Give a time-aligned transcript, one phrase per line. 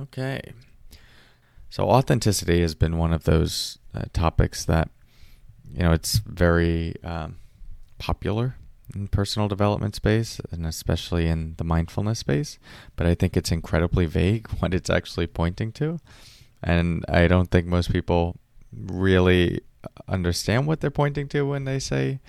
[0.00, 0.40] Okay.
[1.70, 4.90] So authenticity has been one of those uh, topics that,
[5.72, 7.36] you know, it's very um,
[7.98, 8.56] popular
[8.94, 12.58] in personal development space and especially in the mindfulness space.
[12.94, 15.98] But I think it's incredibly vague what it's actually pointing to.
[16.62, 18.36] And I don't think most people
[18.72, 19.60] really
[20.08, 22.20] understand what they're pointing to when they say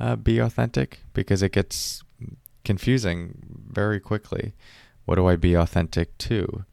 [0.00, 2.02] uh, be authentic because it gets
[2.64, 4.54] confusing very quickly.
[5.04, 6.64] What do I be authentic to?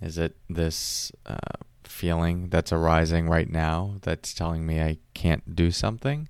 [0.00, 1.36] Is it this uh,
[1.84, 6.28] feeling that's arising right now that's telling me I can't do something?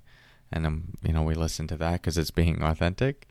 [0.53, 3.29] And I'm, you know, we listen to that because it's being authentic.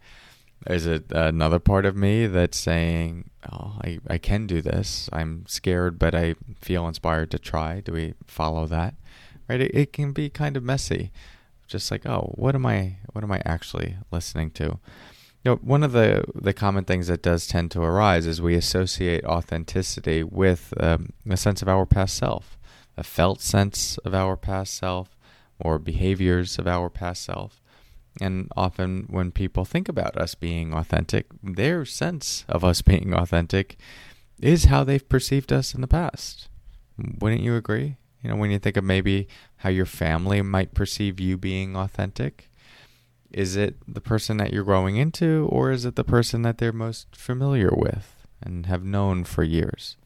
[0.68, 5.10] Is it another part of me that's saying, "Oh, I, I can do this.
[5.14, 8.96] I'm scared, but I feel inspired to try." Do we follow that?
[9.48, 9.62] Right?
[9.62, 11.12] It, it can be kind of messy.
[11.68, 12.98] Just like, oh, what am I?
[13.14, 14.80] What am I actually listening to?
[15.44, 18.56] You know, one of the, the common things that does tend to arise is we
[18.56, 22.58] associate authenticity with um, a sense of our past self,
[22.98, 25.16] a felt sense of our past self,
[25.58, 27.62] or behaviors of our past self.
[28.20, 33.78] And often, when people think about us being authentic, their sense of us being authentic
[34.42, 36.50] is how they've perceived us in the past.
[37.20, 37.96] Wouldn't you agree?
[38.22, 42.49] You know, when you think of maybe how your family might perceive you being authentic,
[43.32, 46.72] is it the person that you're growing into, or is it the person that they're
[46.72, 49.98] most familiar with and have known for years?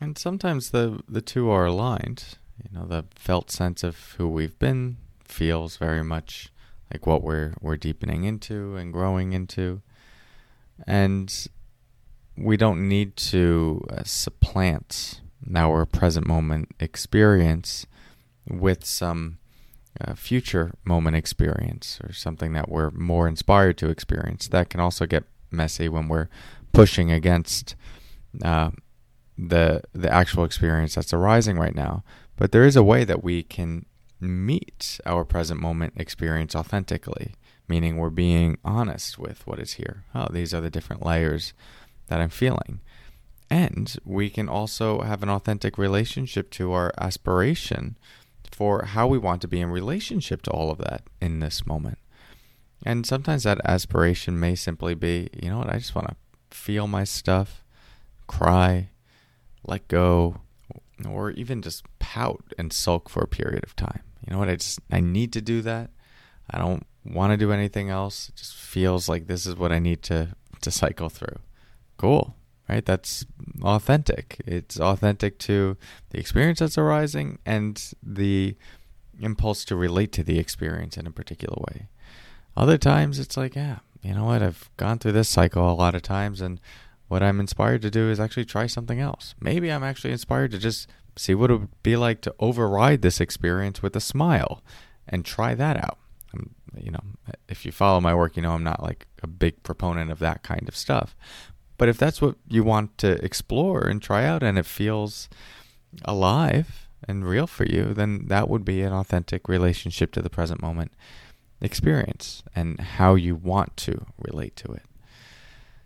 [0.00, 2.38] And sometimes the, the two are aligned.
[2.62, 6.52] You know, the felt sense of who we've been feels very much
[6.92, 9.80] like what we're we're deepening into and growing into.
[10.86, 11.32] And
[12.36, 17.86] we don't need to uh, supplant now our present moment experience
[18.48, 19.38] with some
[20.14, 24.48] future moment experience or something that we're more inspired to experience.
[24.48, 26.28] That can also get messy when we're
[26.72, 27.74] pushing against
[28.42, 28.70] uh,
[29.36, 32.04] the the actual experience that's arising right now.
[32.36, 33.86] But there is a way that we can
[34.20, 37.34] meet our present moment experience authentically,
[37.68, 40.04] meaning we're being honest with what is here.
[40.14, 41.52] Oh, these are the different layers
[42.08, 42.80] that I'm feeling.
[43.50, 47.98] And we can also have an authentic relationship to our aspiration
[48.54, 51.98] for how we want to be in relationship to all of that in this moment.
[52.84, 56.16] And sometimes that aspiration may simply be, you know what, I just want to
[56.56, 57.64] feel my stuff,
[58.26, 58.90] cry,
[59.64, 60.40] let go,
[61.08, 64.02] or even just pout and sulk for a period of time.
[64.26, 65.90] You know what, I just I need to do that.
[66.50, 68.28] I don't want to do anything else.
[68.28, 71.38] It just feels like this is what I need to to cycle through.
[71.96, 72.34] Cool
[72.68, 72.84] right?
[72.84, 73.26] That's
[73.62, 74.40] authentic.
[74.46, 75.76] It's authentic to
[76.10, 78.56] the experience that's arising and the
[79.20, 81.88] impulse to relate to the experience in a particular way.
[82.56, 84.42] Other times it's like, yeah, you know what?
[84.42, 86.60] I've gone through this cycle a lot of times and
[87.08, 89.34] what I'm inspired to do is actually try something else.
[89.40, 93.20] Maybe I'm actually inspired to just see what it would be like to override this
[93.20, 94.62] experience with a smile
[95.06, 95.98] and try that out.
[96.32, 97.02] I'm, you know,
[97.48, 100.42] if you follow my work, you know I'm not like a big proponent of that
[100.42, 101.14] kind of stuff.
[101.82, 105.28] But if that's what you want to explore and try out and it feels
[106.04, 110.62] alive and real for you, then that would be an authentic relationship to the present
[110.62, 110.92] moment
[111.60, 114.84] experience and how you want to relate to it.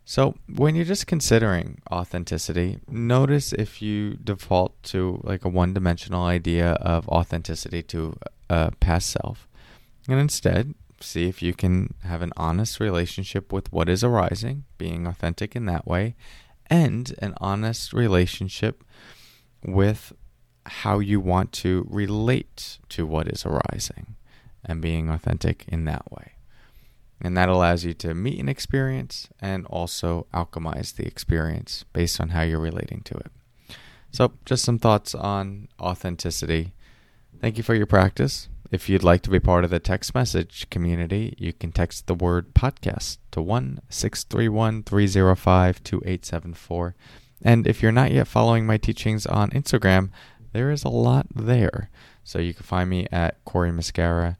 [0.04, 6.24] So, when you're just considering authenticity, notice if you default to like a one dimensional
[6.24, 8.18] idea of authenticity to
[8.50, 9.48] a past self,
[10.08, 15.06] and instead see if you can have an honest relationship with what is arising, being
[15.06, 16.14] authentic in that way,
[16.68, 18.82] and an honest relationship
[19.64, 20.12] with
[20.66, 24.16] how you want to relate to what is arising
[24.64, 26.32] and being authentic in that way.
[27.20, 32.30] And that allows you to meet an experience and also alchemize the experience based on
[32.30, 33.32] how you're relating to it.
[34.10, 36.74] So, just some thoughts on authenticity.
[37.40, 38.48] Thank you for your practice.
[38.70, 42.14] If you'd like to be part of the text message community, you can text the
[42.14, 46.94] word podcast to 1 631 305 2874.
[47.42, 50.10] And if you're not yet following my teachings on Instagram,
[50.52, 51.90] there is a lot there.
[52.24, 54.36] So you can find me at Cory Muscara,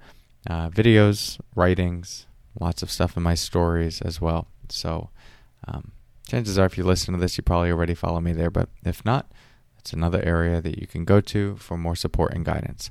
[0.51, 2.27] uh, videos, writings,
[2.59, 4.49] lots of stuff in my stories as well.
[4.69, 5.11] So,
[5.69, 5.93] um,
[6.27, 8.51] chances are, if you listen to this, you probably already follow me there.
[8.51, 9.31] But if not,
[9.79, 12.91] it's another area that you can go to for more support and guidance.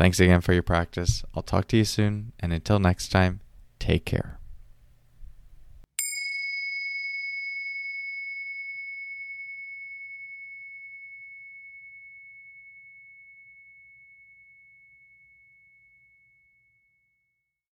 [0.00, 1.22] Thanks again for your practice.
[1.34, 2.32] I'll talk to you soon.
[2.40, 3.40] And until next time,
[3.78, 4.39] take care.